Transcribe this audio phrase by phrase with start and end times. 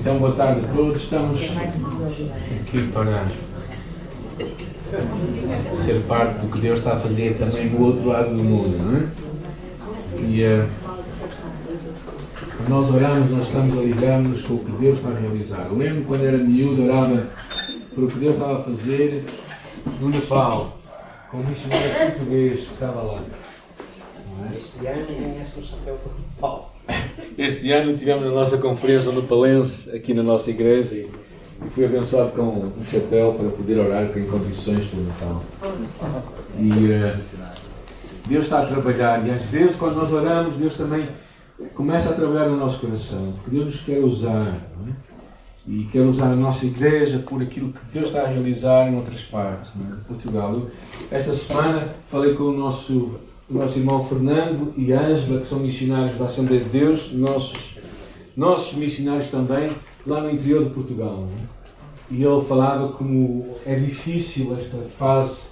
[0.00, 1.02] Então, boa tarde a todos.
[1.02, 3.26] Estamos aqui para
[5.76, 8.96] ser parte do que Deus está a fazer também no outro lado do mundo, não
[8.96, 9.06] é?
[10.26, 10.66] E uh,
[12.56, 15.66] quando nós oramos, nós estamos a ligar-nos com o que Deus está a realizar.
[15.68, 17.26] Eu lembro quando era miúdo, orava
[17.94, 19.26] por o que Deus estava a fazer
[20.00, 20.78] no Nepal,
[21.30, 23.20] com o missionário português que estava lá.
[24.50, 24.56] É?
[24.56, 26.69] Este ano ganhaste o chapéu do Nepal.
[27.40, 31.08] Este ano tivemos a nossa conferência no Palense, aqui na nossa igreja, e
[31.74, 35.44] fui abençoado com um chapéu para poder orar em condições para o Natal.
[36.58, 37.18] E uh,
[38.26, 41.08] Deus está a trabalhar, e às vezes, quando nós oramos, Deus também
[41.74, 44.92] começa a trabalhar no nosso coração, porque Deus nos quer usar, é?
[45.66, 49.22] e quer usar a nossa igreja por aquilo que Deus está a realizar em outras
[49.22, 49.96] partes é?
[49.96, 50.66] de Portugal.
[51.10, 53.18] Esta semana falei com o nosso
[53.50, 57.76] o nosso irmão Fernando e Ângela, que são missionários da Assembleia de Deus, nossos,
[58.36, 59.72] nossos missionários também,
[60.06, 61.26] lá no interior de Portugal.
[61.36, 62.14] É?
[62.14, 65.50] E ele falava como é difícil esta fase,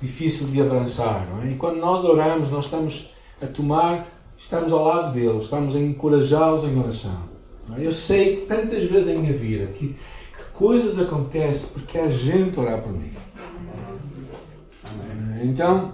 [0.00, 1.26] difícil de avançar.
[1.42, 1.50] É?
[1.50, 3.10] E quando nós oramos, nós estamos
[3.42, 4.08] a tomar,
[4.38, 7.28] estamos ao lado deles, estamos a encorajá-los em oração.
[7.76, 7.86] É?
[7.86, 12.80] Eu sei tantas vezes em minha vida que, que coisas acontecem porque a gente orar
[12.80, 13.12] por mim.
[15.42, 15.92] Então,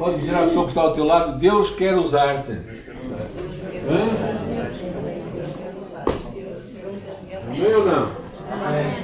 [0.00, 2.52] Pode dizer à pessoa que está ao teu lado: Deus quer usar-te.
[7.46, 8.10] Amém ou não?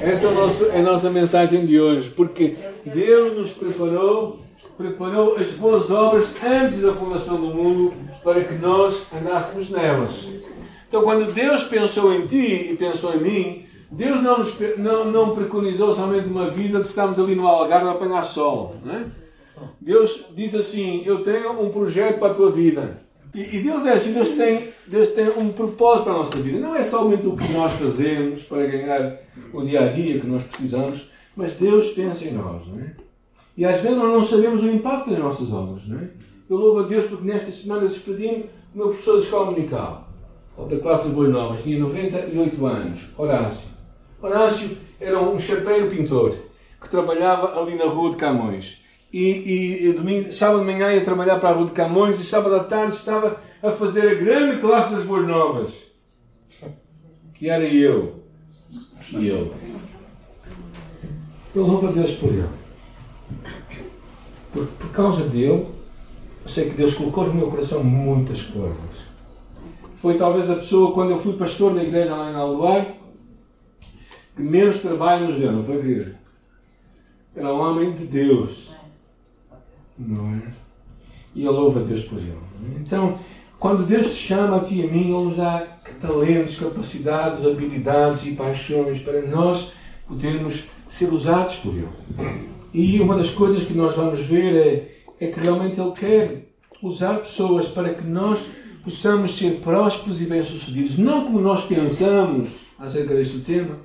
[0.01, 4.39] Essa é a, nossa, é a nossa mensagem de hoje, porque Deus nos preparou,
[4.75, 10.27] preparou as boas obras antes da fundação do mundo para que nós andássemos nelas.
[10.87, 15.35] Então, quando Deus pensou em ti e pensou em mim, Deus não, nos, não, não
[15.35, 18.75] preconizou somente uma vida de estarmos ali no Algarve a apanhar sol.
[18.83, 19.26] Não é?
[19.79, 23.07] Deus diz assim: Eu tenho um projeto para a tua vida.
[23.33, 26.59] E, Deus é assim: Deus tem, Deus tem um propósito para a nossa vida.
[26.59, 29.17] Não é somente o que nós fazemos para ganhar
[29.53, 32.65] o dia a dia que nós precisamos, mas Deus pensa em nós.
[32.67, 32.95] Não é?
[33.55, 35.87] E às vezes nós não sabemos o impacto das nossas obras.
[35.87, 36.09] Não é?
[36.49, 40.09] Eu louvo a Deus porque nesta semana despedi-me do meu professor de escola dominical,
[40.69, 43.69] da classe de Boas Novas, tinha 98 anos, Horácio.
[44.21, 46.35] Horácio era um chapeiro pintor
[46.81, 48.79] que trabalhava ali na rua de Camões
[49.11, 52.55] e, e, domingo, sábado de manhã ia trabalhar para a Rua de Camões e sábado
[52.55, 55.73] à tarde estava a fazer a grande classe das Boas Novas.
[57.33, 58.23] Que era eu.
[59.13, 59.53] E eu.
[61.55, 62.49] Eu louvo a Deus por ele.
[64.51, 65.47] Por, por causa dele,
[66.43, 68.77] eu sei que Deus colocou no meu coração muitas coisas.
[70.01, 72.85] Foi talvez a pessoa, quando eu fui pastor da igreja lá em Aluar,
[74.35, 76.19] que menos trabalho nos deu, não foi, querida?
[77.35, 78.76] Era um homem de Deus
[79.97, 80.41] não é?
[81.35, 82.37] E eu louvo a Deus por ele.
[82.79, 83.19] Então,
[83.59, 85.65] quando Deus te chama a ti e a mim, Ele nos dá
[85.99, 89.71] talentos, capacidades, habilidades e paixões para nós
[90.07, 91.89] podermos ser usados por Ele.
[92.73, 94.55] E uma das coisas que nós vamos ver
[95.19, 96.49] é, é que realmente Ele quer
[96.83, 98.39] usar pessoas para que nós
[98.83, 100.97] possamos ser prósperos e bem-sucedidos.
[100.99, 103.79] Não como nós pensamos acerca deste tema,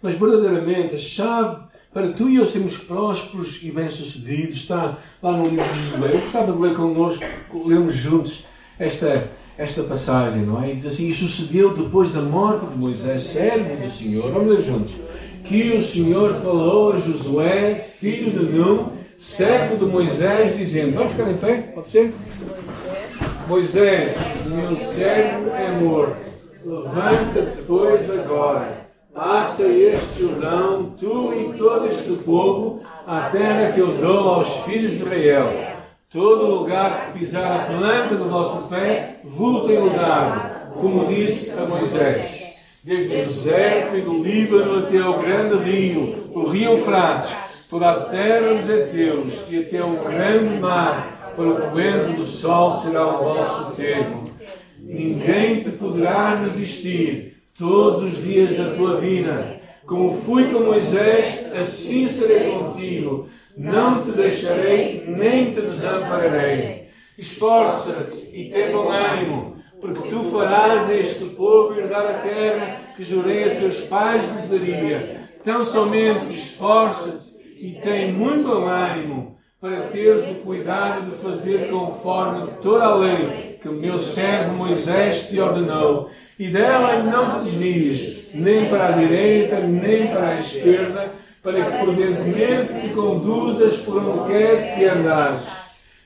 [0.00, 1.67] mas verdadeiramente a chave
[1.98, 4.58] para tu e eu sermos prósperos e bem-sucedidos.
[4.58, 6.14] Está lá no livro de Josué.
[6.14, 7.24] Eu gostava de ler connosco,
[7.66, 8.44] lermos juntos
[8.78, 10.70] esta, esta passagem, não é?
[10.70, 14.30] E diz assim: E sucedeu depois da morte de Moisés, servo do Senhor.
[14.30, 14.94] Vamos ler juntos.
[15.42, 21.28] Que o Senhor falou a Josué, filho de Nun, servo de Moisés, dizendo: Vamos ficar
[21.28, 21.72] em pé?
[21.74, 22.14] Pode ser?
[23.48, 24.16] Moisés,
[24.46, 26.28] meu servo é morto.
[26.64, 28.87] Levanta-te, pois, agora
[29.18, 34.92] Passa este Jordão, tu e todo este povo, a terra que eu dou aos filhos
[34.92, 35.74] de Israel.
[36.08, 39.16] Todo lugar que pisar a planta do vosso pé,
[39.66, 42.44] tenho dado, como disse a Moisés.
[42.84, 47.34] Desde o deserto e do Líbano até ao grande rio, o rio Eufrates,
[47.68, 52.70] toda a terra dos heteus e até o grande mar, para o poente do sol
[52.70, 54.30] será o vosso tempo.
[54.78, 59.60] Ninguém te poderá resistir todos os dias da tua vida.
[59.84, 63.28] Como fui com Moisés, assim serei contigo.
[63.56, 66.88] Não te deixarei, nem te desampararei.
[67.18, 73.44] Esforça-te e tem bom ânimo, porque tu farás este povo herdar a terra que jurei
[73.44, 75.28] a seus pais lhes daria.
[75.42, 82.52] Tão somente esforça-te e tem muito bom ânimo, para teres o cuidado de fazer conforme
[82.62, 88.28] toda a lei que o meu servo Moisés te ordenou e dela não te desvies,
[88.32, 91.12] nem para a direita, nem para a esquerda,
[91.42, 95.42] para que prudentemente te conduzas por onde quer que andares.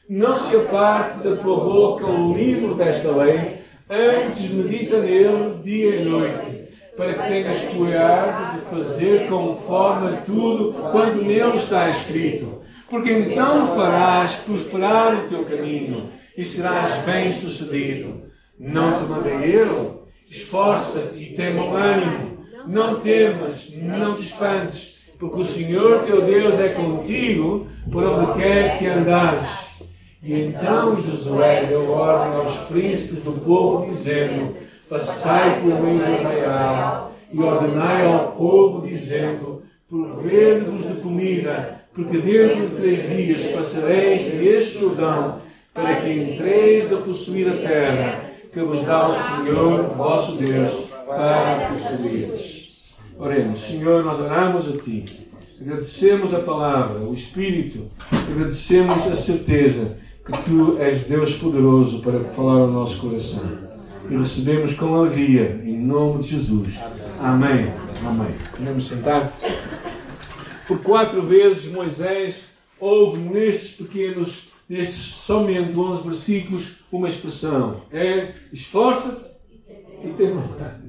[0.09, 6.05] Não se aparte da tua boca o livro desta lei, antes medita nele dia e
[6.05, 12.63] noite, para que tenhas cuidado de fazer conforme tudo quanto nele está escrito.
[12.89, 18.23] Porque então farás prosperar o teu caminho e serás bem-sucedido.
[18.59, 20.02] Não te mandei eu?
[20.33, 22.39] Esforça-te e tem bom ânimo.
[22.67, 28.79] Não temas, não te espantes, porque o Senhor teu Deus é contigo por onde quer
[28.79, 29.47] que andares.
[30.23, 34.57] E então Josué deu ordem aos príncipes do povo, dizendo:
[34.89, 42.69] Passai por meio do arraial e ordenai ao povo, dizendo: Provei-vos de comida, porque dentro
[42.69, 45.43] de três dias passareis este Jordão,
[45.75, 48.22] para que entreis a possuir a terra
[48.53, 52.97] que vos dá o Senhor, vosso Deus, para possuires.
[53.19, 55.29] Oremos, Senhor, nós oramos a Ti,
[55.61, 62.61] agradecemos a palavra, o Espírito, agradecemos a certeza que Tu és Deus poderoso para falar
[62.61, 63.73] ao nosso coração
[64.11, 66.75] e recebemos com alegria, em nome de Jesus.
[67.19, 67.73] Amém.
[68.05, 68.35] Amém.
[68.51, 69.33] Podemos sentar.
[70.67, 79.31] Por quatro vezes Moisés ouve nestes pequenos, nestes somente 11 versículos, uma expressão: é esforça-te
[80.05, 80.83] e tem vontade.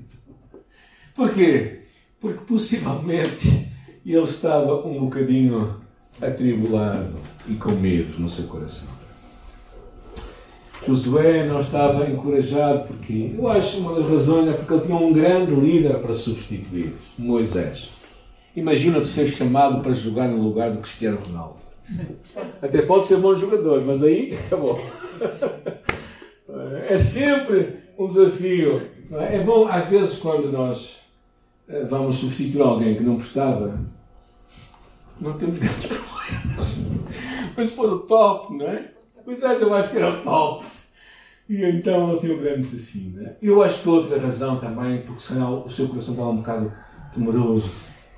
[1.15, 1.81] Porquê?
[2.19, 3.71] Porque possivelmente
[4.05, 5.81] ele estava um bocadinho
[6.21, 8.89] atribulado e com medo no seu coração.
[10.85, 15.11] Josué não estava encorajado porque eu acho uma das razões é porque ele tinha um
[15.11, 17.91] grande líder para substituir, Moisés.
[18.55, 21.55] Imagina tu ser chamado para jogar no lugar do Cristiano Ronaldo.
[22.61, 24.79] Até pode ser bom jogador, mas aí acabou.
[26.89, 28.81] É sempre um desafio.
[29.11, 29.37] É?
[29.37, 31.03] é bom, às vezes, quando nós
[31.67, 33.79] eh, vamos substituir alguém que não prestava,
[35.19, 36.75] não temos grandes problemas.
[37.55, 38.91] Mas se for o top, não é?
[39.23, 40.65] Pois é, eu acho que era o top.
[41.47, 43.11] E então ele tinha um grande desafio.
[43.11, 43.35] Né?
[43.41, 46.71] Eu acho que outra razão também, porque senão o seu coração estava um bocado
[47.13, 47.71] temeroso,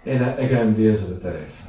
[0.05, 1.65] era a grandeza da tarefa.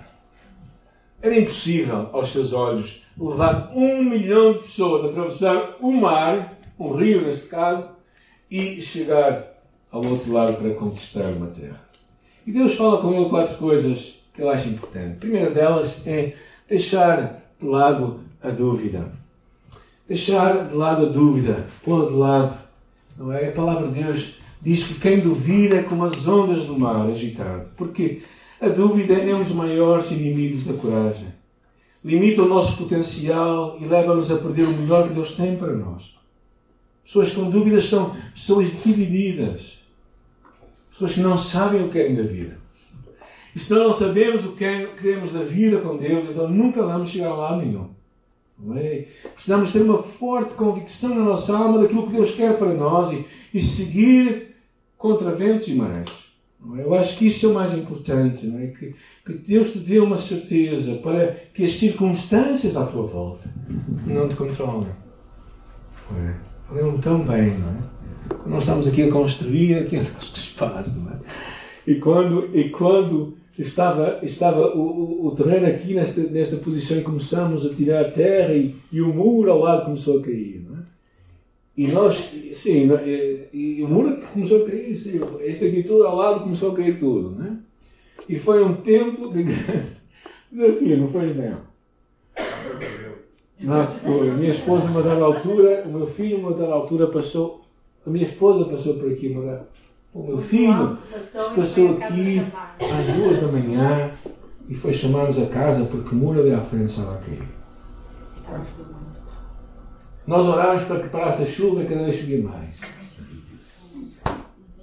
[1.20, 6.93] Era impossível, aos seus olhos, levar um milhão de pessoas a atravessar o mar, um
[6.94, 7.88] rio neste caso,
[8.50, 9.56] e chegar
[9.90, 11.81] ao outro lado para conquistar uma terra.
[12.46, 15.17] E Deus fala com ele quatro coisas que eu acho importantes.
[15.17, 16.34] A primeira delas é
[16.69, 19.11] deixar de lado a dúvida.
[20.06, 22.56] Deixar de lado a dúvida, pô de lado.
[23.17, 23.49] Não é?
[23.49, 27.69] A palavra de Deus diz que quem duvida é como as ondas do mar agitado.
[27.76, 28.23] Porque
[28.61, 31.34] a dúvida é um dos maiores inimigos da coragem.
[32.05, 36.16] Limita o nosso potencial e leva-nos a perder o melhor que Deus tem para nós.
[37.06, 39.79] Pessoas com dúvidas são pessoas divididas.
[40.91, 42.58] Pessoas que não sabem o que querem da vida.
[43.55, 47.29] E se não sabemos o que queremos da vida com Deus, então nunca vamos chegar
[47.29, 47.88] a lado nenhum.
[48.76, 49.06] É?
[49.35, 53.25] Precisamos ter uma forte convicção na nossa alma daquilo que Deus quer para nós e,
[53.55, 54.56] e seguir
[54.99, 56.09] contra ventos e marés.
[56.76, 56.82] É?
[56.82, 58.67] Eu acho que isso é o mais importante, é?
[58.69, 58.94] que,
[59.25, 63.49] que Deus te dê uma certeza para que as circunstâncias à tua volta
[64.06, 64.91] não te controlem.
[66.71, 66.99] Não é?
[66.99, 67.87] tão bem, não é?
[68.47, 71.17] Nós estamos aqui a construir aqui o nosso espaço, não é?
[71.87, 77.03] E quando, e quando estava, estava o, o, o, terreno aqui nesta, nesta posição e
[77.03, 80.67] começamos a tirar terra e, e o muro ao lado começou a cair.
[80.69, 80.83] Não é?
[81.77, 82.89] E nós, sim,
[83.53, 86.99] e, o muro começou a cair, sim, este aqui tudo ao lado começou a cair
[86.99, 87.37] tudo.
[87.39, 87.57] Não é?
[88.29, 89.87] E foi um tempo de grande
[90.50, 91.75] desafio, não foi não?
[93.61, 94.31] Não, foi.
[94.31, 97.65] A minha esposa, uma dada altura, o meu filho, uma dada altura, passou.
[98.07, 99.67] A minha esposa passou por aqui, uma dada
[100.17, 100.97] o meu filho
[101.55, 102.43] passou aqui
[102.81, 104.11] às duas da manhã
[104.67, 107.43] e foi chamar-nos a casa porque o muro ali à frente estava a cair.
[110.27, 112.81] Nós orámos para que parasse a chuva e cada vez chovia mais.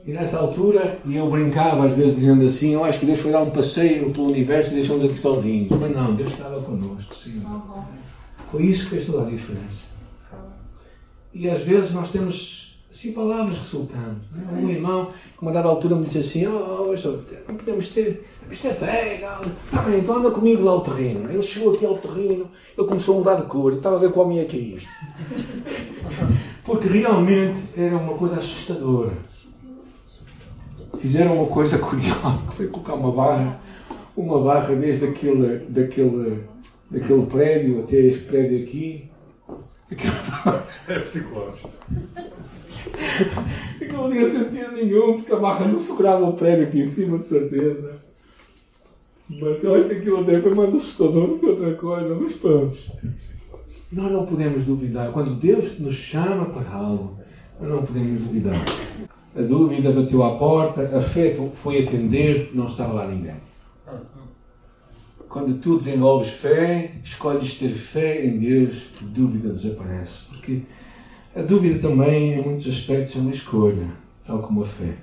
[0.05, 3.31] E nessa altura, e eu brincava às vezes dizendo assim, eu acho que Deus foi
[3.31, 5.69] dar um passeio pelo universo e deixou-nos aqui sozinhos.
[5.79, 7.41] Mas não, Deus estava connosco, sim.
[8.53, 9.85] Foi isso que fez toda a diferença.
[11.33, 14.21] E às vezes nós temos Assim, palavras que soltamos.
[14.37, 14.55] É?
[14.55, 17.11] Um irmão, que uma dada altura me disse assim: Oh, oh
[17.47, 18.23] não podemos ter.
[18.51, 21.27] Isto é fé, Está bem, então anda comigo lá ao terreno.
[21.31, 24.31] Ele chegou aqui ao terreno, ele começou a mudar de cor, estava a ver qual
[24.31, 24.87] ia cair.
[26.63, 29.13] Porque realmente era uma coisa assustadora.
[30.99, 33.59] Fizeram uma coisa curiosa, que foi colocar uma barra,
[34.15, 36.43] uma barra desde aquele, daquele,
[36.93, 39.09] daquele prédio até este prédio aqui.
[40.87, 41.69] É psicológico.
[43.79, 47.17] que não tinha sentido nenhum, porque a barra não segurava o prédio aqui em cima,
[47.17, 48.01] de certeza.
[49.29, 52.77] Mas eu acho que aquilo até foi mais assustador do que outra coisa, mas pronto.
[53.91, 55.11] Nós não podemos duvidar.
[55.11, 57.19] Quando Deus nos chama para algo,
[57.59, 58.59] nós não podemos duvidar.
[59.35, 63.35] A dúvida bateu à porta, a fé foi atender, não estava lá ninguém.
[65.33, 70.25] Quando tu desenvolves fé, escolhes ter fé em Deus, a dúvida desaparece.
[70.27, 70.61] Porque
[71.35, 73.87] a dúvida também, em muitos aspectos, é uma escolha,
[74.23, 74.93] tal como a fé.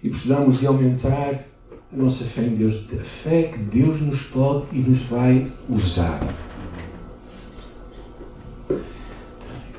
[0.00, 1.44] E precisamos de aumentar
[1.92, 6.20] a nossa fé em Deus, a fé que Deus nos pode e nos vai usar.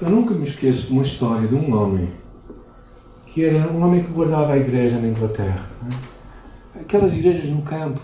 [0.02, 2.10] Eu nunca me esqueço de uma história de um homem
[3.28, 5.70] que era um homem que guardava a igreja na Inglaterra.
[6.76, 6.82] É?
[6.82, 8.02] Aquelas igrejas no campo,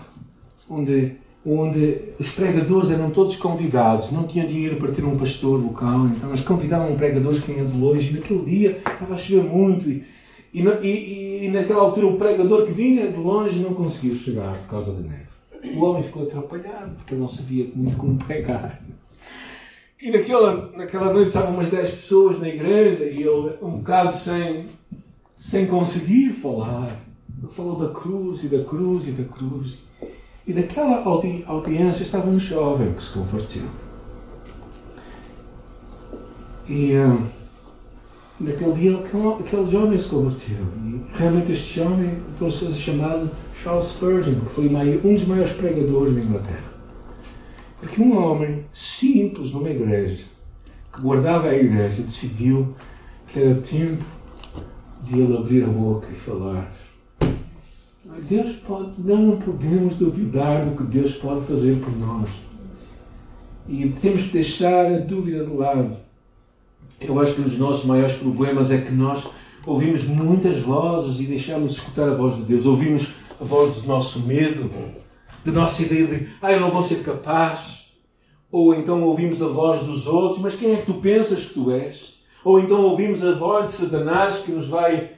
[0.66, 6.06] onde, onde os pregadores eram todos convidados, não tinham dinheiro para ter um pastor local,
[6.06, 9.88] então eles convidavam pregadores que vinham de longe, e naquele dia estava a chover muito,
[9.88, 10.04] e,
[10.52, 14.68] e, e, e naquela altura o pregador que vinha de longe não conseguiu chegar por
[14.68, 15.30] causa da neve.
[15.76, 18.80] O homem ficou atrapalhado, porque ele não sabia muito como pregar.
[20.00, 24.70] E naquela, naquela noite estavam umas 10 pessoas na igreja e ele, um bocado sem,
[25.36, 26.96] sem conseguir falar,
[27.38, 29.89] ele falou da cruz e da cruz e da cruz.
[30.50, 33.62] E naquela audi audiência estava um jovem que se converteu.
[36.68, 37.22] E uh,
[38.40, 40.56] naquele dia aquele, aquele jovem se converteu.
[40.84, 43.30] E realmente este jovem foi chamado
[43.62, 46.74] Charles Spurgeon, que foi um dos maiores pregadores da Inglaterra.
[47.80, 50.24] Porque um homem simples numa igreja,
[50.92, 52.74] que guardava a igreja, decidiu
[53.28, 54.04] que era tempo
[55.04, 56.89] de ele abrir a boca e falar.
[58.18, 62.30] Deus pode, não podemos duvidar do que Deus pode fazer por nós.
[63.68, 65.96] E temos que deixar a dúvida de lado.
[67.00, 69.28] Eu acho que um dos nossos maiores problemas é que nós
[69.64, 72.66] ouvimos muitas vozes e deixamos de escutar a voz de Deus.
[72.66, 74.70] Ouvimos a voz do nosso medo,
[75.44, 77.90] da nossa ideia de, ah, eu não vou ser capaz.
[78.50, 81.70] Ou então ouvimos a voz dos outros, mas quem é que tu pensas que tu
[81.70, 82.20] és?
[82.44, 85.12] Ou então ouvimos a voz de Satanás que nos vai,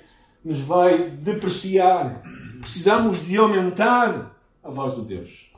[0.44, 2.22] nos vai depreciar.
[2.60, 5.52] Precisamos de aumentar a voz de Deus.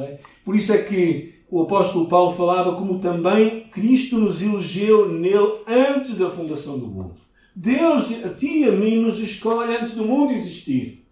[0.00, 0.18] É?
[0.44, 6.16] Por isso é que o apóstolo Paulo falava como também Cristo nos elegeu nele antes
[6.16, 7.14] da fundação do mundo.
[7.54, 11.04] Deus, a ti e a mim, nos escolhe antes do mundo existir.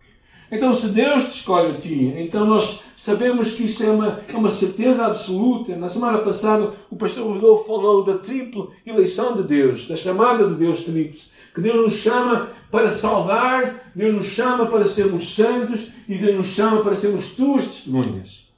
[0.51, 4.37] Então, se Deus te escolhe a ti, então nós sabemos que isso é uma, é
[4.37, 5.77] uma certeza absoluta.
[5.77, 10.57] Na semana passada, o pastor Rodolfo falou da tripla eleição de Deus, da chamada de
[10.57, 11.31] Deus tríplice.
[11.55, 16.47] Que Deus nos chama para salvar, Deus nos chama para sermos santos e Deus nos
[16.47, 18.49] chama para sermos tuas testemunhas.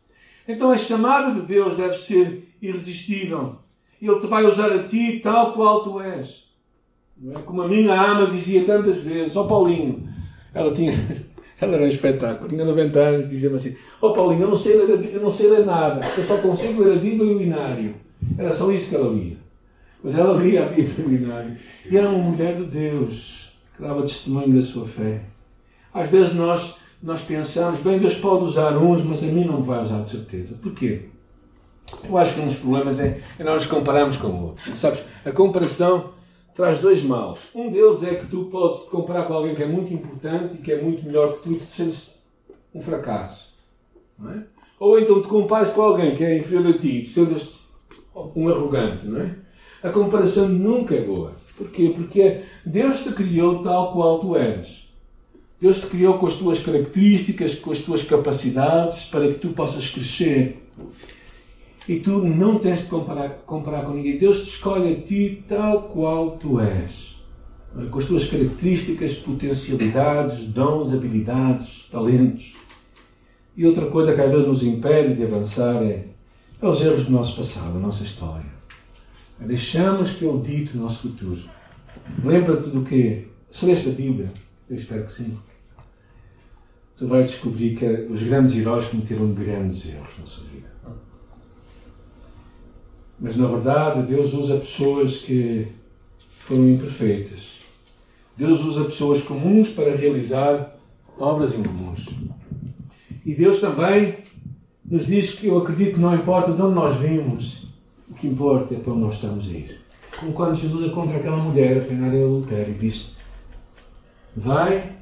[0.47, 3.57] Então a chamada de Deus deve ser irresistível.
[4.01, 6.45] Ele te vai usar a ti tal qual tu és.
[7.21, 7.43] Não é?
[7.43, 10.09] Como a minha ama dizia tantas vezes, ó oh, Paulinho,
[10.55, 10.93] ela tinha
[11.61, 12.49] ela era um espetáculo.
[12.49, 15.33] Tinha 90 anos e dizia-me assim: Ó oh, Paulinho, eu não, sei ler, eu não
[15.33, 16.07] sei ler nada.
[16.17, 17.95] Eu só consigo ler a Bíblia e o Inário.
[18.39, 19.37] Era só isso que ela lia.
[20.05, 21.57] Mas ela lia a Bíblia e o Inário.
[21.91, 23.44] E era uma mulher de Deus
[23.75, 25.23] que dava testemunho da sua fé.
[25.93, 29.83] Às vezes nós, nós pensamos: bem, Deus pode usar uns, mas a mim não vai
[29.83, 30.59] usar de certeza.
[30.63, 31.09] Porquê?
[32.03, 34.79] Eu acho que um dos problemas é, é nós compararmos com outros.
[34.79, 36.15] Sabes, a comparação
[36.55, 37.41] traz dois males.
[37.55, 40.59] Um deles é que tu podes te comparar com alguém que é muito importante e
[40.59, 42.15] que é muito melhor que tu e tu te sentes
[42.75, 43.55] um fracasso.
[44.19, 44.45] Não é?
[44.79, 47.69] Ou então te compares com alguém que é inferior a ti e tu sentes
[48.35, 49.07] um arrogante.
[49.07, 49.35] Não é?
[49.83, 51.33] A comparação nunca é boa.
[51.57, 51.93] Porquê?
[51.95, 54.89] Porque Deus te criou tal qual tu és.
[55.61, 59.89] Deus te criou com as tuas características, com as tuas capacidades, para que tu possas
[59.89, 60.69] crescer.
[61.89, 64.19] E tu não tens de comparar, comparar com ninguém.
[64.19, 67.15] Deus te escolhe a ti tal qual tu és.
[67.91, 72.55] Com as tuas características, potencialidades, dons, habilidades, talentos.
[73.57, 76.07] E outra coisa que às vezes nos impede de avançar é,
[76.61, 78.54] é os erros do nosso passado, da nossa história.
[79.41, 81.41] Deixamos que Ele dite o nosso futuro.
[82.23, 83.29] Lembra-te do que?
[83.51, 84.33] Se leste a Bíblia,
[84.69, 85.37] eu espero que sim.
[86.97, 90.69] Tu vais descobrir que os grandes heróis cometeram grandes erros na sua vida.
[93.19, 95.69] Mas na verdade, Deus usa pessoas que
[96.41, 97.61] foram imperfeitas.
[98.37, 100.77] Deus usa pessoas comuns para realizar
[101.19, 102.09] obras incomuns.
[103.25, 104.19] E Deus também
[104.85, 107.64] nos diz que eu acredito que não importa de onde nós vimos,
[108.11, 109.81] o que importa é para onde nós estamos a ir.
[110.19, 113.13] Como quando Jesus é contra aquela mulher apanhada em adultério e disse:
[114.37, 114.93] Vai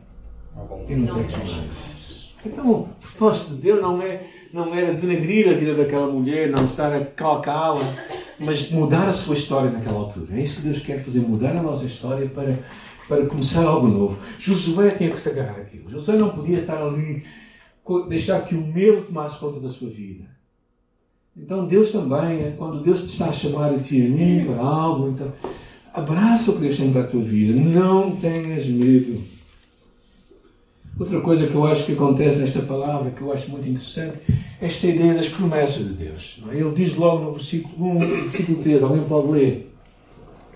[0.88, 2.32] e não peques mais.
[2.44, 6.66] Então, o propósito de Deus não é não era denegrir a vida daquela mulher, não
[6.66, 7.97] estar a calcá-la,
[8.38, 10.35] mas mudar a sua história naquela altura.
[10.35, 12.59] É isso que Deus quer fazer, mudar a nossa história para,
[13.09, 14.18] para começar algo novo.
[14.38, 15.90] Josué tinha que se agarrar aquilo.
[15.90, 17.25] Josué não podia estar ali,
[18.11, 20.25] deixar que o medo tomasse conta da sua vida.
[21.36, 24.60] Então Deus também, é quando Deus te está a chamar a ti a mim para
[24.60, 25.32] algo, então
[25.92, 27.60] Abraça o que Deus tem para a tua vida.
[27.60, 29.22] Não tenhas medo.
[30.98, 34.18] Outra coisa que eu acho que acontece nesta palavra, que eu acho muito interessante,
[34.58, 36.40] é esta ideia das promessas de Deus.
[36.50, 39.74] Ele diz logo no versículo 1, no versículo 3, alguém pode ler.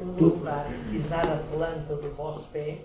[0.00, 2.78] No lugar pisar a planta do vosso pé,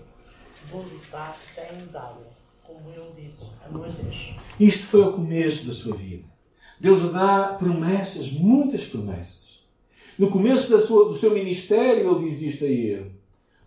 [0.70, 2.20] vos dar tem dado,
[2.62, 4.34] como eu disse a Moisés.
[4.60, 6.31] Isto foi o começo da sua vida.
[6.82, 9.62] Deus dá promessas, muitas promessas.
[10.18, 13.12] No começo sua, do seu ministério, ele diz isto a ele.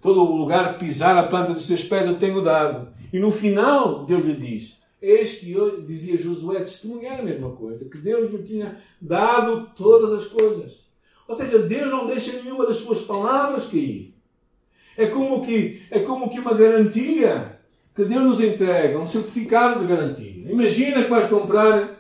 [0.02, 2.90] Todo o lugar que pisar a planta dos seus pés eu tenho dado.
[3.14, 7.90] E no final, Deus lhe diz: Eis que eu, dizia Josué, testemunhar a mesma coisa,
[7.90, 10.86] que Deus lhe tinha dado todas as coisas.
[11.26, 14.14] Ou seja, Deus não deixa nenhuma das suas palavras cair.
[14.98, 17.60] É como que, é como que uma garantia
[17.96, 20.52] que Deus nos entrega, um certificado de garantia.
[20.52, 21.95] Imagina que vais comprar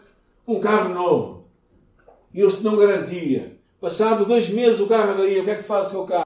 [0.47, 1.47] um carro novo
[2.33, 3.57] e ele se não garantia.
[3.79, 6.25] Passado dois meses o carro avaria, o que é que faz com o carro?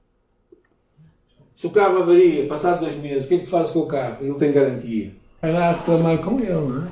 [1.54, 4.24] Se o carro avaria, passado dois meses, o que é que faz com o carro?
[4.24, 5.12] Ele tem garantia.
[5.42, 6.88] Vai lá reclamar com ele, não é?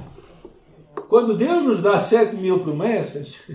[1.09, 3.37] Quando Deus nos dá sete mil promessas,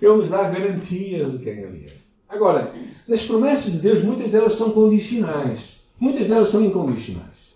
[0.00, 1.92] Ele nos dá garantias de quem Ele é.
[2.28, 2.72] Agora,
[3.06, 5.78] nas promessas de Deus, muitas delas são condicionais.
[5.98, 7.54] Muitas delas são incondicionais.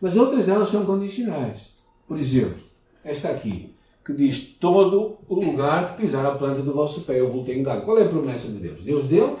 [0.00, 1.70] Mas outras delas são condicionais.
[2.06, 2.58] Por exemplo,
[3.06, 7.30] esta aqui, que diz: Todo o lugar que pisar a planta do vosso pé, eu
[7.32, 7.84] vou ter dado.
[7.84, 8.82] Qual é a promessa de Deus?
[8.84, 9.38] Deus deu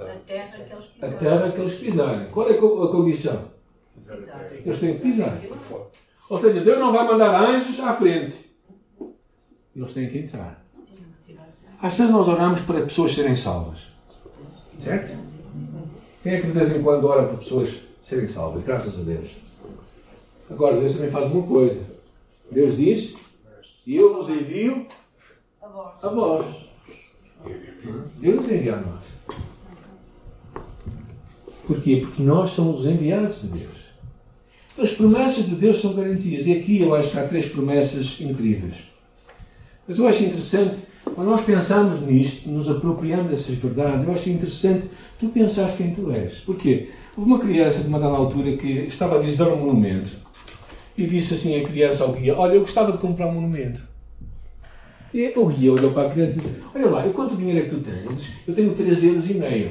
[0.00, 1.18] A terra que eles a pisaram.
[1.18, 2.26] terra que eles pisarem.
[2.30, 3.54] Qual é a co- a condição?
[4.64, 5.40] Eles têm que pisar.
[6.30, 8.50] Ou seja, Deus não vai mandar anjos à frente.
[9.76, 10.64] Eles têm que entrar.
[11.80, 13.80] Às vezes nós oramos para pessoas serem salvas.
[14.82, 15.18] Certo?
[16.22, 18.64] Quem é que de vez em quando ora para pessoas serem salvas?
[18.64, 19.36] Graças a Deus.
[20.50, 21.80] Agora, Deus também faz uma coisa.
[22.50, 23.16] Deus diz:
[23.86, 24.86] E eu vos envio
[26.02, 26.46] A vós.
[28.16, 29.04] Deus nos envia a nós.
[31.66, 32.02] Porquê?
[32.02, 33.84] Porque nós somos os enviados de Deus.
[34.72, 36.46] Então, as promessas de Deus são garantias.
[36.46, 38.76] E aqui eu acho que há três promessas incríveis.
[39.86, 40.76] Mas eu acho interessante,
[41.14, 46.10] quando nós pensamos nisto, nos apropriamos dessas verdades, eu acho interessante tu pensares quem tu
[46.10, 46.40] és.
[46.40, 46.90] Porquê?
[47.16, 50.23] Houve uma criança de uma dada altura que estava a visitar um monumento
[50.96, 53.82] e disse assim à criança ao guia: Olha, eu gostava de comprar um monumento.
[55.12, 57.62] E o guia olhou para a criança e disse: Olha lá, e quanto dinheiro é
[57.62, 58.34] que tu tens?
[58.46, 59.70] Eu tenho 3 euros e meio.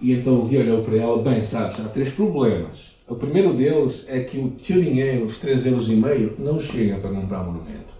[0.00, 2.94] E então o guia olhou para ela: Bem, sabes, há três problemas.
[3.06, 6.98] O primeiro deles é que o teu dinheiro, os 3 euros e meio, não chega
[6.98, 7.92] para comprar um monumento.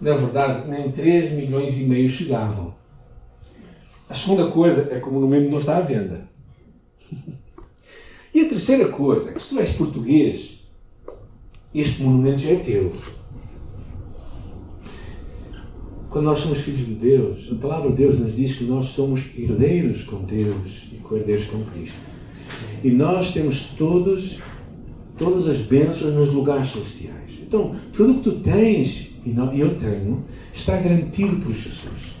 [0.00, 2.74] Na verdade, nem 3 milhões e meio chegavam.
[4.08, 6.28] A segunda coisa é que o monumento não está à venda.
[8.34, 10.60] E a terceira coisa se tu és português,
[11.72, 12.92] este monumento já é teu.
[16.10, 19.22] Quando nós somos filhos de Deus, a palavra de Deus nos diz que nós somos
[19.36, 21.98] herdeiros com Deus e co-herdeiros com Cristo.
[22.82, 24.40] E nós temos todos,
[25.16, 27.32] todas as bênçãos nos lugares celestiais.
[27.42, 32.13] Então, tudo o que tu tens e eu tenho está garantido por Jesus.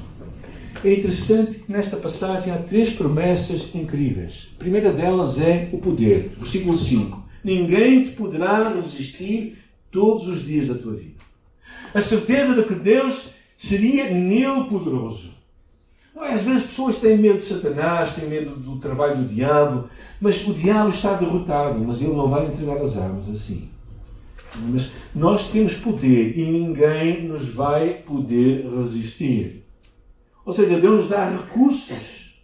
[0.84, 4.50] É interessante que nesta passagem há três promessas incríveis.
[4.54, 6.34] A primeira delas é o poder.
[6.38, 7.24] Versículo 5.
[7.42, 9.56] Ninguém te poderá resistir
[9.90, 11.14] todos os dias da tua vida.
[11.94, 15.30] A certeza de que Deus seria nele poderoso.
[16.16, 16.34] É?
[16.34, 19.88] Às vezes pessoas têm medo de Satanás, têm medo do trabalho do diabo,
[20.20, 23.70] mas o diabo está derrotado, mas ele não vai entregar as armas assim.
[24.68, 29.63] Mas nós temos poder e ninguém nos vai poder resistir.
[30.44, 32.42] Ou seja, Deus nos dá recursos.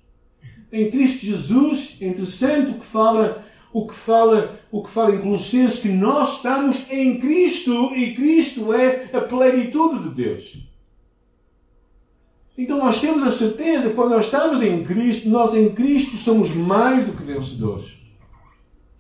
[0.73, 5.21] Em Cristo Jesus, é interessante o que fala, o que fala, o que fala em
[5.21, 10.71] Colossenses que nós estamos em Cristo e Cristo é a plenitude de Deus.
[12.57, 17.07] Então nós temos a certeza quando nós estamos em Cristo, nós em Cristo somos mais
[17.07, 17.99] do que vencedores.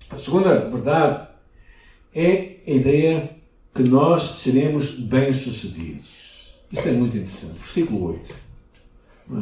[0.08, 1.28] A segunda verdade
[2.14, 3.36] é a ideia
[3.74, 6.56] que nós seremos bem-sucedidos.
[6.72, 7.58] Isto é muito interessante.
[7.58, 8.49] Versículo 8.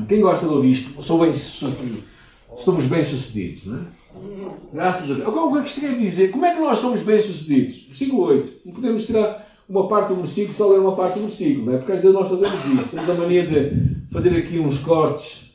[0.09, 1.03] Quem gosta de ouvir isto?
[1.03, 1.33] Sou bem.
[1.33, 3.87] Somos bem-sucedidos, não é?
[4.72, 5.29] Graças a Deus.
[5.29, 6.31] Agora, o que é que isto quer dizer?
[6.31, 7.85] Como é que nós somos bem-sucedidos?
[7.87, 8.61] Versículo 8.
[8.64, 11.77] Não podemos tirar uma parte do versículo só ler uma parte do versículo, não é?
[11.79, 12.96] Porque às vezes nós fazemos isso.
[12.96, 15.53] Temos a mania de fazer aqui uns cortes,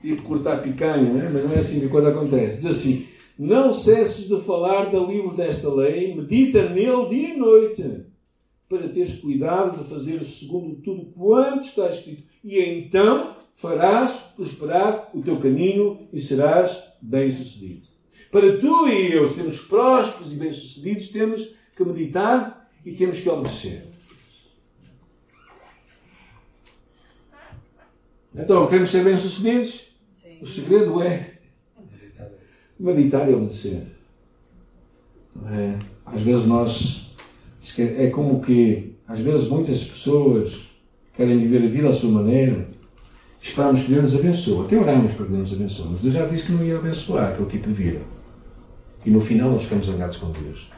[0.00, 1.28] tipo cortar picanha, não é?
[1.28, 2.56] Mas não é assim que a coisa acontece.
[2.56, 3.06] Diz assim:
[3.38, 8.06] Não cesses de falar do livro desta lei, medita nele dia e noite,
[8.68, 12.33] para teres cuidado de fazer segundo tudo quanto está escrito.
[12.44, 17.88] E então farás prosperar o teu caminho e serás bem-sucedido.
[18.30, 23.86] Para tu e eu sermos prósperos e bem-sucedidos, temos que meditar e temos que obedecer.
[28.34, 29.94] Então, queremos ser bem-sucedidos?
[30.42, 31.38] O segredo é
[32.78, 33.86] meditar e obedecer.
[35.46, 35.78] É?
[36.04, 37.14] Às vezes nós.
[37.78, 38.96] É como que.
[39.06, 40.73] Às vezes muitas pessoas
[41.16, 42.68] querem viver a vida à sua maneira.
[43.40, 44.64] Esperamos que Deus nos abençoe.
[44.64, 45.88] Até oramos para que Deus nos abençoe.
[45.92, 48.00] Mas Deus já disse que não ia abençoar aquele tipo de vida.
[49.04, 50.70] E no final nós ficamos zangados com Deus.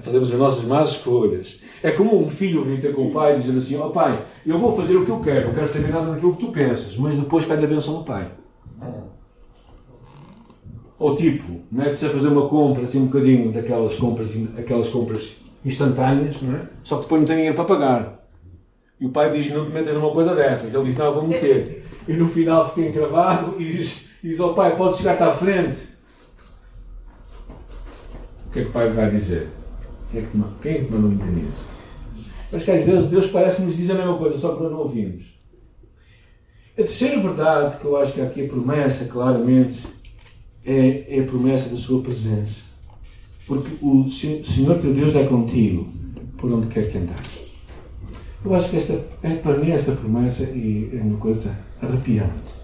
[0.00, 1.60] Fazemos as nossas más escolhas.
[1.82, 4.24] É como um filho vir ter com o pai e dizer assim: Ó oh, pai,
[4.46, 6.96] eu vou fazer o que eu quero, não quero saber nada daquilo que tu pensas,
[6.96, 8.30] mas depois pede a benção do pai.
[10.98, 16.40] Ou tipo, mete-se a fazer uma compra, assim um bocadinho daquelas compras, aquelas compras instantâneas,
[16.40, 16.62] não é?
[16.82, 18.14] Só que depois não tem dinheiro para pagar.
[19.00, 20.74] E o pai diz: Não te metas numa coisa dessas.
[20.74, 21.86] Ele diz: Não, vou meter.
[22.06, 25.88] E no final fica encravado e diz, diz ao pai: Pode chegar-te à frente.
[28.46, 29.48] O que é que o pai vai dizer?
[30.10, 31.66] Quem é que, quem é que mandou entender isso?
[32.50, 34.78] Mas que às vezes Deus parece nos diz a mesma coisa, só que nós não
[34.80, 35.38] ouvimos.
[36.72, 39.86] A terceira verdade que eu acho que aqui a promessa, claramente,
[40.64, 42.67] é, é a promessa da sua presença.
[43.48, 45.90] Porque o Senhor teu Deus é contigo
[46.36, 47.48] por onde quer que andares.
[48.44, 52.58] Eu acho que esta, é, para mim esta promessa é uma coisa arrepiante.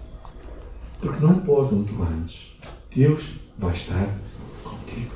[1.01, 2.55] Porque não importa onde tu andes,
[2.95, 4.15] Deus vai estar
[4.63, 5.11] contigo.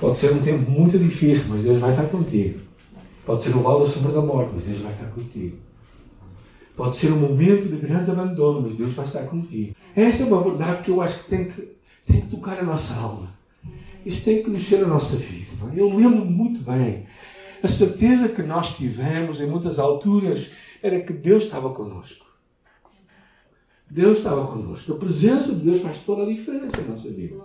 [0.00, 2.58] Pode ser um tempo muito difícil, mas Deus vai estar contigo.
[3.24, 5.56] Pode ser o vale da sombra da morte, mas Deus vai estar contigo.
[6.76, 9.76] Pode ser um momento de grande abandono, mas Deus vai estar contigo.
[9.94, 11.68] Essa é uma verdade que eu acho que tem que,
[12.06, 13.28] tem que tocar a nossa alma.
[14.04, 15.52] Isso tem que mexer a nossa vida.
[15.72, 15.80] É?
[15.80, 17.06] Eu lembro muito bem.
[17.62, 20.50] A certeza que nós tivemos em muitas alturas
[20.82, 22.26] era que Deus estava conosco.
[23.88, 24.92] Deus estava conosco.
[24.92, 27.36] A presença de Deus faz toda a diferença na nossa vida.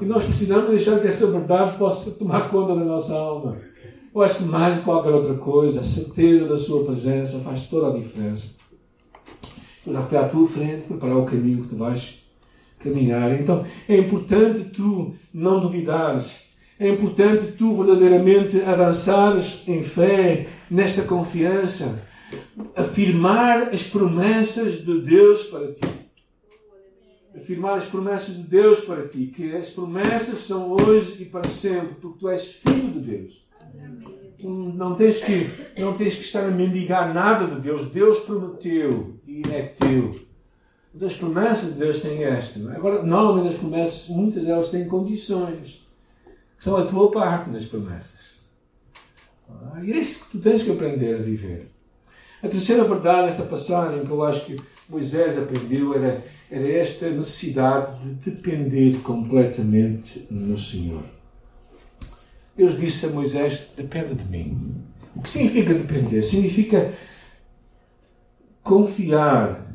[0.00, 3.60] E nós precisamos deixar que essa verdade possa tomar conta da nossa alma.
[4.14, 7.94] Eu acho que mais de qualquer outra coisa, a certeza da sua presença faz toda
[7.94, 8.61] a diferença.
[9.84, 12.22] Fui à tua frente preparar o caminho que tu vais
[12.78, 13.38] caminhar.
[13.40, 16.42] Então é importante tu não duvidares.
[16.78, 22.02] É importante tu verdadeiramente avançares em fé, nesta confiança,
[22.74, 26.02] afirmar as promessas de Deus para ti
[27.34, 31.96] afirmar as promessas de Deus para ti, que as promessas são hoje e para sempre,
[32.00, 33.42] porque tu és filho de Deus.
[34.42, 37.88] Não tens que, não tens que estar a mendigar nada de Deus.
[37.88, 39.14] Deus prometeu
[39.78, 40.14] teu.
[40.92, 42.60] Das promessas de Deus tem esta.
[42.70, 42.76] É?
[42.76, 45.86] Agora, normalmente as promessas, muitas delas têm condições,
[46.58, 48.32] que são a tua parte nas promessas.
[49.48, 51.68] Ah, e é isso que tu tens que aprender a viver.
[52.42, 58.04] A terceira verdade, esta passagem que eu acho que Moisés aprendeu, era era esta necessidade
[58.04, 61.02] de depender completamente no Senhor.
[62.54, 64.74] Deus disse a Moisés: Depende de mim.
[65.16, 66.22] O que significa depender?
[66.22, 66.92] Significa
[68.62, 69.74] confiar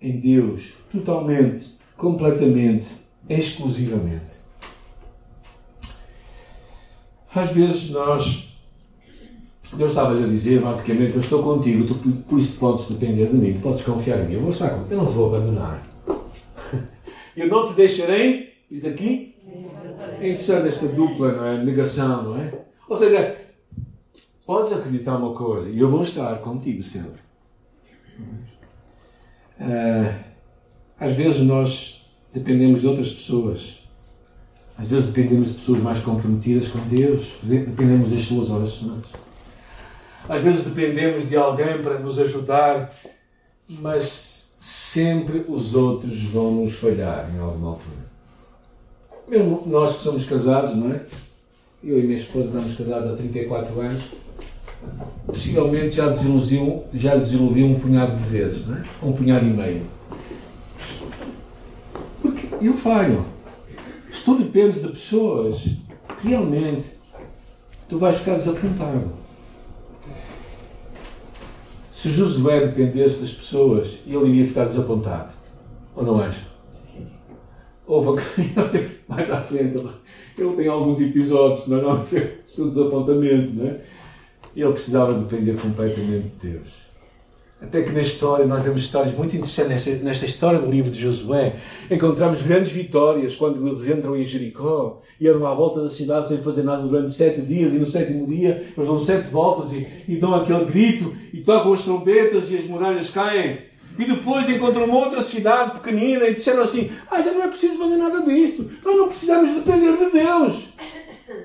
[0.00, 2.88] em Deus totalmente, completamente,
[3.28, 4.38] exclusivamente.
[7.34, 8.48] Às vezes nós.
[9.74, 13.52] Deus estava-lhe a dizer, basicamente, eu estou contigo, tu, por isso podes depender de mim,
[13.52, 15.82] tu podes confiar em mim, eu vou estar contigo, eu não te vou abandonar.
[17.36, 19.36] Eu não te deixarei, diz aqui.
[20.20, 21.62] É interessante esta dupla não é?
[21.62, 22.52] negação, não é?
[22.88, 23.36] Ou seja,
[24.44, 27.20] podes acreditar uma coisa e eu vou estar contigo sempre.
[29.60, 30.14] Uh,
[30.98, 33.78] às vezes nós dependemos de outras pessoas.
[34.76, 37.36] Às vezes dependemos de pessoas mais comprometidas com Deus.
[37.42, 39.04] Dependemos das suas orações.
[40.28, 42.92] Às vezes dependemos de alguém para nos ajudar,
[43.68, 48.08] mas sempre os outros vão nos falhar em alguma altura.
[49.26, 51.00] Mesmo nós que somos casados, não é?
[51.82, 54.02] Eu e minha esposa estamos casados há 34 anos.
[55.26, 58.82] Possivelmente já desiludiu, já desiludiu um punhado de vezes, não é?
[59.02, 59.82] Um punhado e meio.
[62.22, 63.24] Porque eu falho.
[64.10, 65.64] Se tu dependes de pessoas,
[66.22, 66.86] realmente
[67.88, 69.12] tu vais ficar desapontado.
[71.92, 75.32] Se Josué dependesse das pessoas, ele iria ficar desapontado.
[75.96, 76.46] Ou não acha?
[77.86, 78.22] Houve
[79.08, 79.78] mais à frente,
[80.36, 83.80] ele tem alguns episódios, mas não foi o desapontamento, não é?
[84.60, 86.88] Ele precisava depender completamente de Deus.
[87.60, 89.86] Até que na história, nós vemos histórias muito interessantes.
[89.86, 91.56] Nesta, nesta história do livro de Josué,
[91.90, 96.38] encontramos grandes vitórias quando eles entram em Jericó e andam à volta da cidade sem
[96.38, 97.72] fazer nada durante sete dias.
[97.72, 101.72] E no sétimo dia, eles dão sete voltas e, e dão aquele grito e tocam
[101.72, 103.58] as trombetas e as muralhas caem.
[103.98, 107.78] E depois encontram uma outra cidade pequenina e disseram assim: Ah, já não é preciso
[107.78, 108.70] fazer nada disto.
[108.84, 110.68] Nós não precisamos depender de Deus.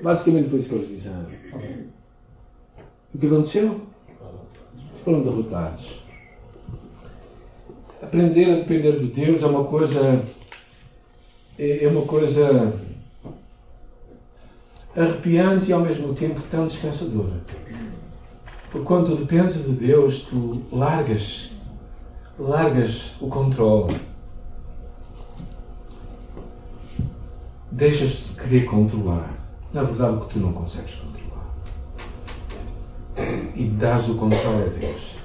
[0.01, 1.27] Basicamente foi isso que eles disseram.
[3.13, 3.81] O que aconteceu?
[5.03, 6.01] Foram derrotados.
[8.01, 10.23] Aprender a depender de Deus é uma coisa.
[11.57, 12.73] É uma coisa
[14.95, 17.41] arrepiante e ao mesmo tempo tão descansadora.
[18.71, 21.51] Porque quando tu dependes de Deus, tu largas,
[22.39, 23.95] largas o controle.
[27.71, 29.33] Deixas-te querer controlar.
[29.71, 31.12] Na verdade, o que tu não consegues controlar.
[33.55, 35.15] E dás o controle a Deus.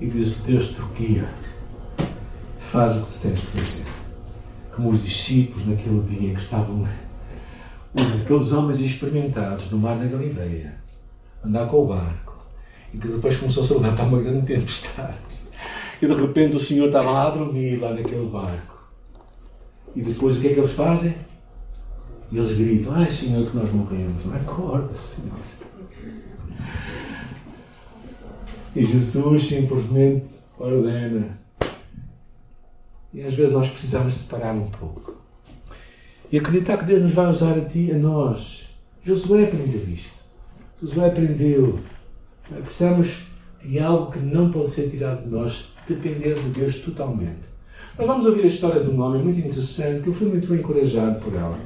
[0.00, 1.28] E dizes, Deus te guia.
[2.58, 3.86] Faz o que tens que fazer.
[4.74, 6.84] Como os discípulos naquele dia que estavam
[8.22, 10.74] aqueles homens experimentados no mar da Galileia,
[11.44, 12.34] andar com o barco,
[12.92, 15.14] e que depois começou-se a levantar uma grande tempestade.
[16.02, 18.74] E de repente o Senhor estava lá a dormir, lá naquele barco.
[19.94, 21.14] E depois o que é que eles fazem?
[22.32, 24.22] Eles gritam: Ai Senhor, que nós morremos.
[24.34, 25.32] Acorda, Senhor.
[28.74, 31.38] E Jesus simplesmente ordena.
[33.12, 35.14] E às vezes nós precisamos de parar um pouco
[36.34, 38.70] e acreditar que Deus nos vai usar a ti, a nós.
[39.04, 40.24] Josué aprendeu isto.
[40.82, 41.78] Josué aprendeu.
[42.64, 43.26] Precisamos
[43.60, 47.54] de algo que não pode ser tirado de nós, depender de Deus totalmente.
[47.96, 51.20] Nós vamos ouvir a história de um homem muito interessante, que eu fui muito encorajado
[51.20, 51.56] por ela.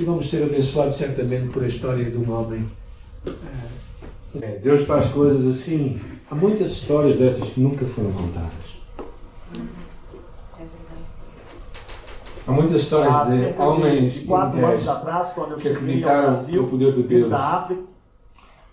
[0.00, 2.66] E vamos ser abençoados certamente por a história de um homem.
[4.40, 6.00] É, Deus faz coisas assim.
[6.30, 8.76] Há muitas histórias dessas que nunca foram contadas.
[12.46, 16.62] Há muitas histórias Há de homens de quatro anos atrás, quando eu que acreditaram Brasil,
[16.62, 17.32] no poder de Deus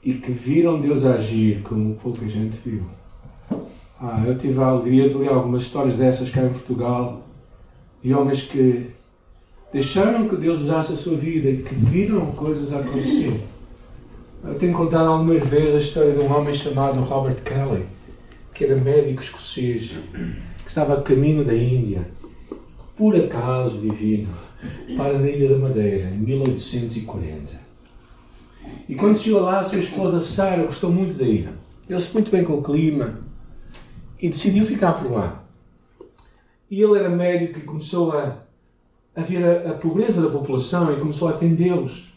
[0.04, 2.84] e que viram Deus agir como pouca gente viu.
[4.00, 7.22] Ah, eu tive a alegria de ler algumas histórias dessas cá em Portugal
[8.04, 8.92] de homens que
[9.72, 13.42] deixaram que Deus usasse a sua vida e que viram coisas acontecer.
[14.44, 17.86] Eu tenho contado algumas vezes a história de um homem chamado Robert Kelly,
[18.54, 19.92] que era médico escocês,
[20.64, 22.12] que estava a caminho da Índia
[22.98, 24.30] por acaso divino,
[24.98, 27.64] para a Ilha da Madeira, em 1840.
[28.88, 31.54] E quando chegou lá, sua esposa Sara gostou muito da ilha.
[31.88, 33.22] Deu-se muito bem com o clima
[34.22, 35.44] e decidiu ficar por lá.
[36.70, 38.44] E ele era médico e começou a,
[39.16, 42.13] a ver a, a pobreza da população e começou a atendê-los.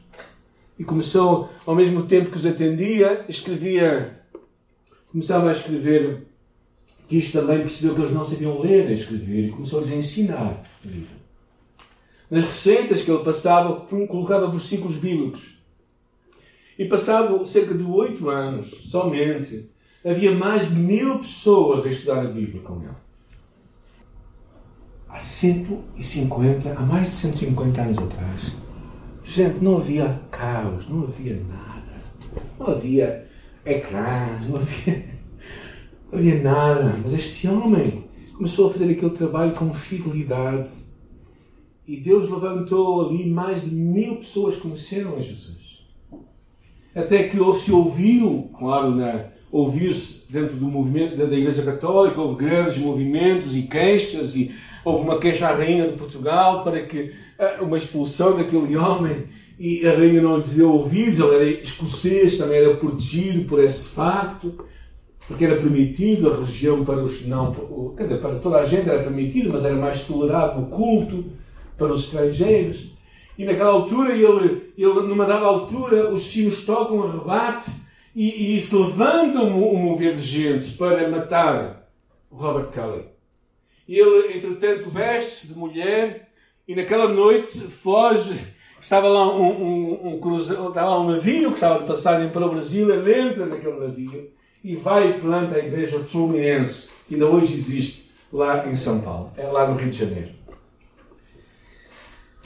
[0.78, 4.20] E começou, ao mesmo tempo que os atendia, escrevia,
[5.10, 6.26] começava a escrever
[7.08, 10.62] que isto também percebeu que eles não sabiam ler e escrever e começou-lhes a ensinar.
[12.30, 15.56] Nas receitas que ele passava, colocava versículos bíblicos.
[16.78, 19.70] E passado cerca de oito anos, somente,
[20.04, 22.94] havia mais de mil pessoas a estudar a Bíblia com ele.
[25.08, 28.52] Há 150, há mais de 150 anos atrás,
[29.26, 31.76] gente, não havia carros, não havia nada.
[32.58, 33.26] Não havia
[33.64, 35.16] ecrãs, não havia
[36.10, 36.94] não havia nada.
[37.02, 40.68] Mas este homem começou a fazer aquele trabalho com fidelidade.
[41.86, 45.84] E Deus levantou ali mais de mil pessoas que conheceram a Jesus.
[46.94, 52.78] Até que se ouviu, claro, né, ouviu-se dentro do movimento da Igreja Católica, houve grandes
[52.78, 54.50] movimentos e queixas, e
[54.84, 57.12] houve uma queixa à Rainha de Portugal para que
[57.60, 59.24] uma expulsão daquele homem,
[59.58, 63.90] e a Rainha não lhe deu ouvidos, ele era escocês, também era protegido por esse
[63.90, 64.66] facto
[65.26, 67.52] porque era permitido a religião para os não,
[67.96, 71.32] quer dizer, para toda a gente era permitido, mas era mais tolerado o culto
[71.76, 72.92] para os estrangeiros.
[73.36, 77.70] E naquela altura, ele, ele numa dada altura, os sinos tocam a rebate
[78.14, 81.90] e, e se levanta um, um mover de gente para matar
[82.30, 83.04] o Robert Kelly.
[83.88, 86.25] Ele, entretanto, veste-se de mulher
[86.66, 88.56] e naquela noite foge.
[88.80, 90.52] Estava lá um, um, um, cruze...
[90.52, 94.30] estava lá um navio que estava de passagem para o Brasil, ele entra naquele navio
[94.62, 99.32] e vai e planta a igreja fluminense, que ainda hoje existe lá em São Paulo,
[99.36, 100.30] é lá no Rio de Janeiro.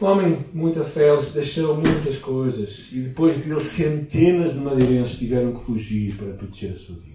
[0.00, 5.62] Um homem muito fé, deixou muitas coisas e depois dele centenas de madeirenses tiveram que
[5.62, 7.09] fugir para proteger a sua vida.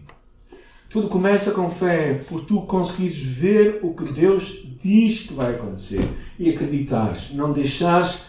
[0.96, 6.00] Tudo começa com fé, por tu conseguires ver o que Deus diz que vai acontecer
[6.40, 8.20] e acreditares, não deixares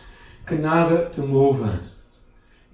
[0.45, 1.81] que nada te mova.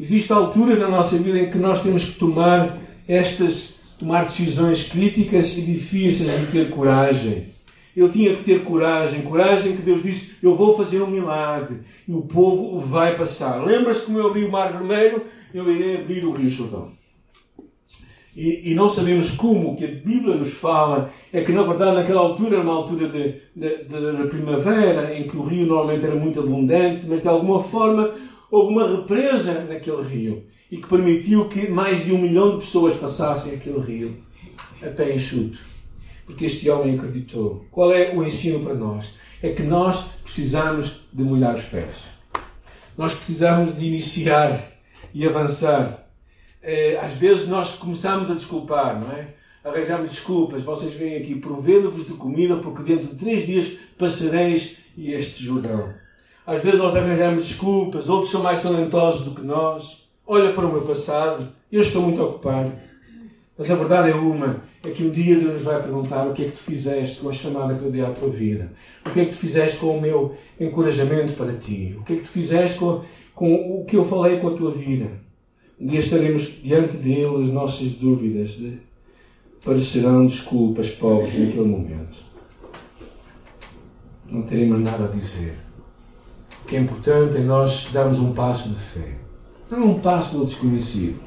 [0.01, 5.59] Existem alturas na nossa vida em que nós temos que tomar estas tomar decisões críticas
[5.59, 7.49] e difíceis e ter coragem.
[7.95, 12.15] Ele tinha que ter coragem, coragem que Deus disse: Eu vou fazer um milagre e
[12.15, 13.63] o povo vai passar.
[13.63, 15.23] Lembra-se como eu abri o Mar Vermelho?
[15.53, 17.02] Eu irei abrir o Rio Jordão.
[18.35, 21.97] E, e, não sabemos como, o que a Bíblia nos fala é que, na verdade,
[21.97, 26.15] naquela altura, era uma altura de, de, de, primavera, em que o rio normalmente era
[26.15, 28.11] muito abundante, mas de alguma forma
[28.51, 30.45] houve uma represa naquele rio.
[30.71, 34.17] e que permitiu que mais de um milhão de pessoas passassem aquele rio
[34.83, 35.59] a pé enxuto.
[36.25, 37.67] Porque este homem acreditou.
[37.71, 39.15] Qual é o ensino para nós?
[39.43, 41.97] É que nós precisamos de molhar os pés.
[42.97, 44.73] Nós precisamos de iniciar
[45.13, 46.02] e avançar.
[46.63, 49.29] É, às vezes nós começamos a desculpar, não é?
[49.65, 50.63] Arranjamos desculpas.
[50.63, 55.93] Vocês vêm aqui provendo-vos de comida porque dentro de três dias passareis este Jordão.
[56.47, 60.09] Às vezes nós arranjamos desculpas, outros são mais talentosos do que nós.
[60.27, 62.73] Olha para o meu passado, eu estou muito ocupado.
[63.57, 66.43] Mas a verdade é uma, é que um dia Deus nos vai perguntar o que
[66.43, 68.73] é que tu fizeste com a chamada que eu dei à tua vida.
[69.07, 71.97] O que é que tu fizeste com o meu encorajamento para ti.
[72.01, 73.03] O que é que tu fizeste com,
[73.35, 75.22] com o que eu falei com a tua vida.
[75.85, 78.79] Dia estaremos diante dele as nossas dúvidas de,
[79.65, 82.19] parecerão desculpas pobres naquele momento.
[84.31, 85.59] Não teremos nada a dizer.
[86.63, 89.19] O que é importante é nós darmos um passo de fé.
[89.69, 91.19] Não um passo do desconhecido.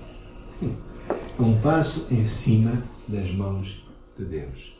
[0.63, 3.86] É um passo em cima das mãos
[4.18, 4.74] de Deus.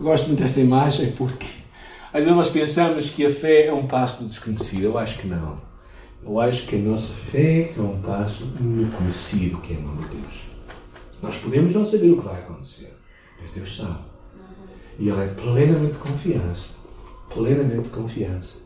[0.00, 1.46] Eu gosto muito desta imagem porque
[2.12, 4.82] às vezes nós pensamos que a fé é um passo do desconhecido.
[4.82, 5.73] Eu acho que não.
[6.26, 9.94] Eu acho que a nossa fé é um passo no conhecido que é a mão
[9.96, 10.44] de Deus.
[11.22, 12.96] Nós podemos não saber o que vai acontecer,
[13.40, 13.98] mas Deus sabe.
[14.98, 16.70] E Ele é plenamente confiança.
[17.28, 18.60] Plenamente confiança.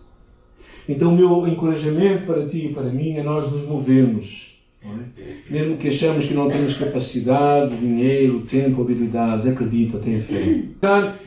[0.89, 4.48] Então, o meu encorajamento para ti e para mim é nós nos movermos.
[4.89, 5.53] É?
[5.53, 10.63] Mesmo que achamos que não temos capacidade, dinheiro, tempo, habilidades, acredita, tenha fé.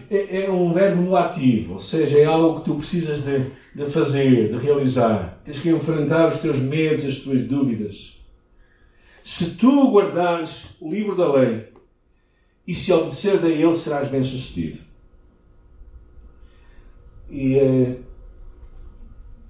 [0.09, 3.45] É, é um verbo no ativo, ou seja, é algo que tu precisas de,
[3.75, 5.41] de fazer, de realizar.
[5.43, 8.19] Tens que enfrentar os teus medos, as tuas dúvidas.
[9.23, 11.67] Se tu guardares o livro da lei
[12.67, 14.79] e se obedeceres a ele, serás bem-sucedido.
[17.29, 17.95] E eh,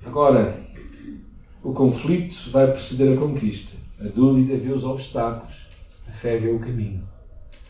[0.06, 0.56] agora,
[1.63, 3.81] o conflito vai preceder a conquista.
[4.04, 5.68] A dúvida vê os obstáculos,
[6.08, 7.08] a fé vê o caminho.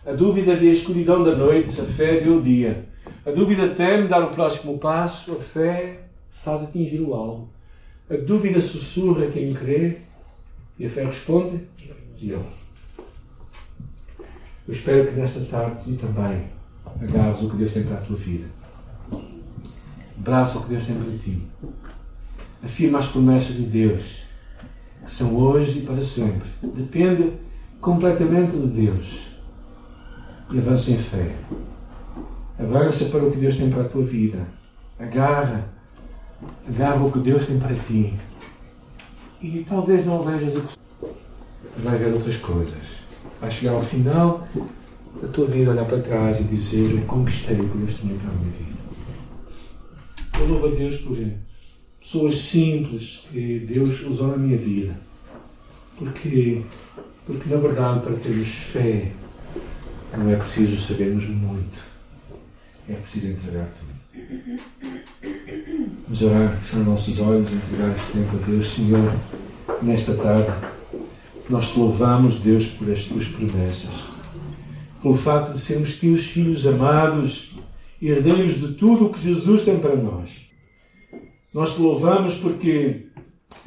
[0.05, 2.87] A dúvida vê a escuridão da noite, a fé vê o dia.
[3.25, 5.99] A dúvida teme dar o próximo passo, a fé
[6.31, 7.49] faz atingir o alvo.
[8.09, 9.99] A dúvida sussurra quem crê
[10.79, 11.67] e a fé responde:
[12.21, 12.43] eu.
[14.67, 16.47] Eu espero que nesta tarde tu também
[17.01, 18.47] agarres o que Deus tem para a tua vida.
[20.17, 21.41] Abraça o que Deus tem para ti.
[22.63, 24.20] Afirma as promessas de Deus,
[25.05, 26.47] são hoje e para sempre.
[26.61, 27.33] Depende
[27.79, 29.31] completamente de Deus.
[30.51, 31.35] E avança em fé.
[32.59, 34.47] Avança para o que Deus tem para a tua vida.
[34.99, 35.65] Agarra.
[36.67, 38.13] Agarra o que Deus tem para ti.
[39.41, 40.77] E talvez não vejas o que.
[41.77, 43.01] Vai ver outras coisas.
[43.39, 44.47] Vai chegar ao final
[45.21, 48.29] da tua vida, olhar para trás e dizer: Eu conquistei o que Deus tinha para
[48.29, 48.81] a minha vida.
[50.39, 51.15] Eu louvo a Deus por
[52.01, 54.99] pessoas simples que Deus usou na minha vida.
[55.97, 56.63] Porque,
[57.25, 59.11] porque na verdade, para termos fé,
[60.17, 61.79] não é preciso sabermos muito.
[62.89, 63.91] É preciso entregar tudo.
[66.05, 68.67] Vamos orar, fechar nossos olhos, entregar este tempo a Deus.
[68.67, 69.13] Senhor,
[69.83, 70.51] nesta tarde,
[71.49, 73.93] nós te louvamos, Deus, por as tuas promessas.
[75.01, 77.51] Pelo facto de sermos teus filhos amados,
[78.01, 80.50] herdeiros de tudo o que Jesus tem para nós.
[81.53, 83.07] Nós te louvamos porque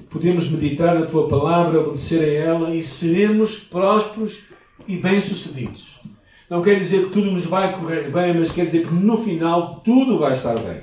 [0.08, 4.44] podemos meditar na tua palavra, obedecer a ela e seremos prósperos
[4.88, 6.00] e bem-sucedidos.
[6.48, 9.80] Não quer dizer que tudo nos vai correr bem, mas quer dizer que no final
[9.80, 10.82] tudo vai estar bem.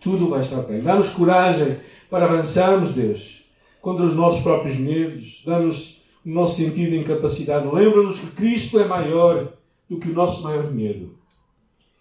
[0.00, 0.80] Tudo vai estar bem.
[0.80, 1.78] Dá-nos coragem
[2.10, 3.44] para avançarmos, Deus,
[3.80, 5.42] contra os nossos próprios medos.
[5.46, 7.66] Dá-nos o nosso sentido de incapacidade.
[7.66, 9.52] Lembra-nos que Cristo é maior
[9.88, 11.18] do que o nosso maior medo.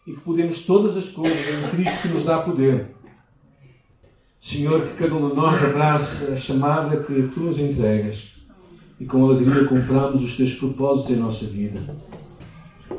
[0.05, 2.93] E que podemos todas as coisas em Cristo que nos dá poder.
[4.43, 8.33] Senhor, que cada um de nós abrace a chamada que tu nos entregas
[8.99, 11.79] e com alegria cumpramos os teus propósitos em nossa vida.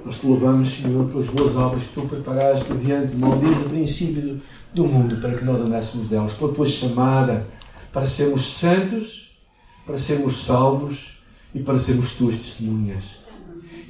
[0.07, 3.69] Nós te louvamos, Senhor, pelas boas obras que tu preparaste diante de nós desde o
[3.69, 4.41] princípio
[4.73, 7.47] do mundo para que nós andássemos delas, pela tua chamada
[7.93, 9.39] para sermos santos,
[9.85, 11.19] para sermos salvos
[11.55, 13.19] e para sermos tuas testemunhas.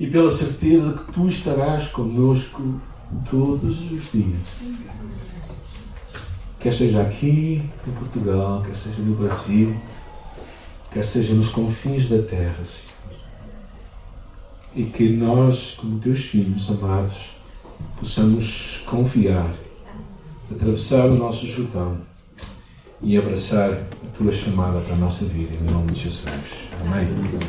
[0.00, 2.80] E pela certeza que tu estarás conosco
[3.30, 4.74] todos os dias
[6.64, 9.76] quer seja aqui em Portugal, quer seja no Brasil,
[10.90, 12.94] quer seja nos confins da terra, Senhor.
[14.74, 17.34] E que nós, como teus filhos amados,
[18.00, 19.52] possamos confiar,
[20.50, 21.98] atravessar o nosso Jordão
[23.02, 26.24] e abraçar a tua chamada para a nossa vida, em nome de Jesus.
[26.80, 27.08] Amém.
[27.08, 27.44] Amém.